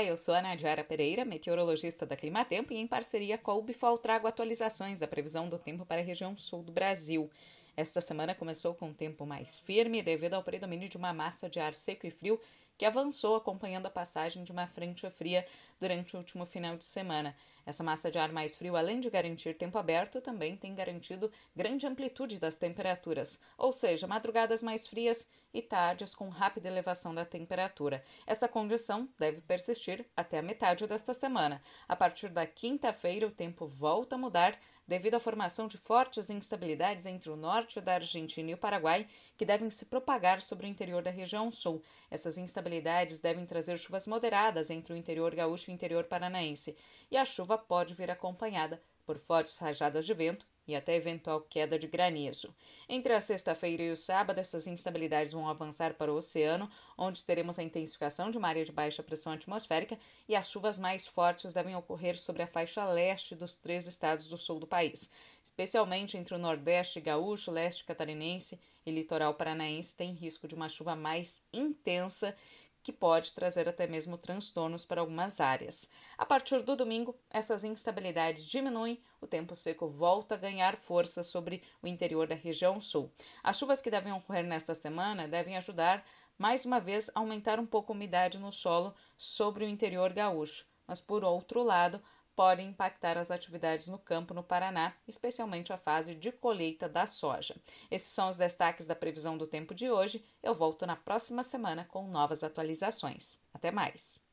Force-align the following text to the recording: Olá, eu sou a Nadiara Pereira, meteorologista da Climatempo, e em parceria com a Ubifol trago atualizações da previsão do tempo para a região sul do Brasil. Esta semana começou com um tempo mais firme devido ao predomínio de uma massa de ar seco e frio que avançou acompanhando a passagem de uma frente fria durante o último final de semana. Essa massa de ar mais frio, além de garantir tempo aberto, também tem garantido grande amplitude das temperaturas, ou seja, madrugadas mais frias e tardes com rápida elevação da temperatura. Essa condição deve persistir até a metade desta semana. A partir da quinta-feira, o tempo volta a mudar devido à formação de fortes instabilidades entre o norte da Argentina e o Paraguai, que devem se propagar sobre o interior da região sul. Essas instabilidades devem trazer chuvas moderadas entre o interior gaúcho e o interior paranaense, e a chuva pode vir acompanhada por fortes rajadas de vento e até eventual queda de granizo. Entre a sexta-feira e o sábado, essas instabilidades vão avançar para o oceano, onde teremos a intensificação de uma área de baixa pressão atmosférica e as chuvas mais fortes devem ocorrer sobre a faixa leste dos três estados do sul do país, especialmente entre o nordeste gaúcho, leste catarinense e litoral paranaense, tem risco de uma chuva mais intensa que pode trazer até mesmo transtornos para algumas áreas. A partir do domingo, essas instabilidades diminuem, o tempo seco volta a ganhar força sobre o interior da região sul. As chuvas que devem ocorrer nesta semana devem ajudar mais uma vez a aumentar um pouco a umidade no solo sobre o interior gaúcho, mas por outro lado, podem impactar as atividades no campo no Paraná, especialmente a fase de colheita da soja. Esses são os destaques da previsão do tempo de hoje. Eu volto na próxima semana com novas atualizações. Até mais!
Olá, 0.00 0.08
eu 0.08 0.16
sou 0.16 0.32
a 0.32 0.40
Nadiara 0.40 0.82
Pereira, 0.82 1.26
meteorologista 1.26 2.06
da 2.06 2.16
Climatempo, 2.16 2.72
e 2.72 2.78
em 2.78 2.86
parceria 2.86 3.36
com 3.36 3.50
a 3.50 3.54
Ubifol 3.54 3.98
trago 3.98 4.26
atualizações 4.26 4.98
da 4.98 5.06
previsão 5.06 5.46
do 5.46 5.58
tempo 5.58 5.84
para 5.84 6.00
a 6.00 6.02
região 6.04 6.34
sul 6.34 6.62
do 6.62 6.72
Brasil. 6.72 7.30
Esta 7.76 8.00
semana 8.00 8.34
começou 8.34 8.74
com 8.74 8.86
um 8.86 8.94
tempo 8.94 9.26
mais 9.26 9.60
firme 9.60 10.02
devido 10.02 10.32
ao 10.32 10.42
predomínio 10.42 10.88
de 10.88 10.96
uma 10.96 11.12
massa 11.12 11.50
de 11.50 11.60
ar 11.60 11.74
seco 11.74 12.06
e 12.06 12.10
frio 12.10 12.40
que 12.78 12.86
avançou 12.86 13.36
acompanhando 13.36 13.84
a 13.84 13.90
passagem 13.90 14.42
de 14.42 14.50
uma 14.50 14.66
frente 14.66 15.08
fria 15.10 15.46
durante 15.78 16.16
o 16.16 16.18
último 16.18 16.46
final 16.46 16.78
de 16.78 16.84
semana. 16.84 17.36
Essa 17.66 17.84
massa 17.84 18.10
de 18.10 18.18
ar 18.18 18.32
mais 18.32 18.56
frio, 18.56 18.76
além 18.76 19.00
de 19.00 19.10
garantir 19.10 19.52
tempo 19.52 19.76
aberto, 19.76 20.22
também 20.22 20.56
tem 20.56 20.74
garantido 20.74 21.30
grande 21.54 21.86
amplitude 21.86 22.40
das 22.40 22.56
temperaturas, 22.56 23.42
ou 23.58 23.70
seja, 23.70 24.06
madrugadas 24.06 24.62
mais 24.62 24.86
frias 24.86 25.30
e 25.52 25.60
tardes 25.60 26.14
com 26.14 26.28
rápida 26.28 26.68
elevação 26.68 27.14
da 27.14 27.24
temperatura. 27.24 28.02
Essa 28.26 28.48
condição 28.48 29.08
deve 29.18 29.40
persistir 29.40 30.04
até 30.16 30.38
a 30.38 30.42
metade 30.42 30.86
desta 30.86 31.12
semana. 31.14 31.60
A 31.88 31.96
partir 31.96 32.28
da 32.28 32.46
quinta-feira, 32.46 33.26
o 33.26 33.30
tempo 33.30 33.66
volta 33.66 34.14
a 34.14 34.18
mudar 34.18 34.58
devido 34.90 35.14
à 35.14 35.20
formação 35.20 35.68
de 35.68 35.78
fortes 35.78 36.30
instabilidades 36.30 37.06
entre 37.06 37.30
o 37.30 37.36
norte 37.36 37.80
da 37.80 37.94
Argentina 37.94 38.50
e 38.50 38.54
o 38.54 38.58
Paraguai, 38.58 39.06
que 39.36 39.44
devem 39.44 39.70
se 39.70 39.86
propagar 39.86 40.42
sobre 40.42 40.66
o 40.66 40.68
interior 40.68 41.00
da 41.00 41.12
região 41.12 41.48
sul. 41.48 41.80
Essas 42.10 42.36
instabilidades 42.36 43.20
devem 43.20 43.46
trazer 43.46 43.78
chuvas 43.78 44.08
moderadas 44.08 44.68
entre 44.68 44.92
o 44.92 44.96
interior 44.96 45.32
gaúcho 45.32 45.70
e 45.70 45.72
o 45.72 45.76
interior 45.76 46.06
paranaense, 46.06 46.76
e 47.08 47.16
a 47.16 47.24
chuva 47.24 47.56
pode 47.56 47.94
vir 47.94 48.10
acompanhada 48.10 48.82
por 49.06 49.16
fortes 49.16 49.58
rajadas 49.58 50.06
de 50.06 50.14
vento 50.14 50.44
e 50.70 50.76
até 50.76 50.94
eventual 50.94 51.40
queda 51.40 51.78
de 51.78 51.86
granizo. 51.86 52.54
Entre 52.88 53.12
a 53.12 53.20
sexta-feira 53.20 53.82
e 53.82 53.90
o 53.90 53.96
sábado, 53.96 54.38
essas 54.38 54.66
instabilidades 54.66 55.32
vão 55.32 55.48
avançar 55.48 55.94
para 55.94 56.12
o 56.12 56.16
oceano, 56.16 56.70
onde 56.96 57.24
teremos 57.24 57.58
a 57.58 57.62
intensificação 57.62 58.30
de 58.30 58.38
uma 58.38 58.48
área 58.48 58.64
de 58.64 58.72
baixa 58.72 59.02
pressão 59.02 59.32
atmosférica 59.32 59.98
e 60.28 60.34
as 60.34 60.50
chuvas 60.50 60.78
mais 60.78 61.06
fortes 61.06 61.54
devem 61.54 61.74
ocorrer 61.76 62.16
sobre 62.18 62.42
a 62.42 62.46
faixa 62.46 62.84
leste 62.84 63.34
dos 63.34 63.56
três 63.56 63.86
estados 63.86 64.28
do 64.28 64.36
sul 64.36 64.60
do 64.60 64.66
país, 64.66 65.12
especialmente 65.42 66.16
entre 66.16 66.34
o 66.34 66.38
nordeste 66.38 67.00
gaúcho, 67.00 67.50
leste 67.50 67.84
catarinense 67.84 68.60
e 68.86 68.90
litoral 68.90 69.34
paranaense, 69.34 69.96
tem 69.96 70.12
risco 70.12 70.48
de 70.48 70.54
uma 70.54 70.68
chuva 70.68 70.96
mais 70.96 71.46
intensa 71.52 72.34
que 72.82 72.92
pode 72.92 73.32
trazer 73.32 73.68
até 73.68 73.86
mesmo 73.86 74.16
transtornos 74.16 74.84
para 74.84 75.00
algumas 75.00 75.40
áreas. 75.40 75.92
A 76.16 76.24
partir 76.24 76.62
do 76.62 76.76
domingo, 76.76 77.14
essas 77.30 77.64
instabilidades 77.64 78.46
diminuem, 78.46 79.00
o 79.20 79.26
tempo 79.26 79.54
seco 79.54 79.86
volta 79.86 80.34
a 80.34 80.38
ganhar 80.38 80.76
força 80.76 81.22
sobre 81.22 81.62
o 81.82 81.86
interior 81.86 82.26
da 82.26 82.34
região 82.34 82.80
sul. 82.80 83.12
As 83.42 83.58
chuvas 83.58 83.82
que 83.82 83.90
devem 83.90 84.12
ocorrer 84.12 84.44
nesta 84.44 84.74
semana 84.74 85.28
devem 85.28 85.56
ajudar 85.56 86.04
mais 86.38 86.64
uma 86.64 86.80
vez 86.80 87.10
a 87.14 87.20
aumentar 87.20 87.60
um 87.60 87.66
pouco 87.66 87.92
a 87.92 87.94
umidade 87.94 88.38
no 88.38 88.50
solo 88.50 88.94
sobre 89.18 89.64
o 89.64 89.68
interior 89.68 90.12
gaúcho, 90.12 90.64
mas 90.86 90.98
por 91.00 91.22
outro 91.22 91.62
lado, 91.62 92.02
podem 92.36 92.68
impactar 92.68 93.18
as 93.18 93.30
atividades 93.30 93.88
no 93.88 93.98
campo 93.98 94.32
no 94.32 94.42
Paraná, 94.42 94.94
especialmente 95.06 95.72
a 95.72 95.76
fase 95.76 96.14
de 96.14 96.32
colheita 96.32 96.88
da 96.88 97.06
soja. 97.06 97.56
Esses 97.90 98.12
são 98.12 98.28
os 98.28 98.36
destaques 98.36 98.86
da 98.86 98.94
previsão 98.94 99.36
do 99.36 99.46
tempo 99.46 99.74
de 99.74 99.90
hoje. 99.90 100.24
Eu 100.42 100.54
volto 100.54 100.86
na 100.86 100.96
próxima 100.96 101.42
semana 101.42 101.84
com 101.84 102.06
novas 102.08 102.42
atualizações. 102.42 103.40
Até 103.52 103.70
mais! 103.70 104.29